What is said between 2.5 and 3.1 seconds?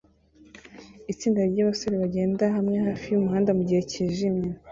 hamwe hafi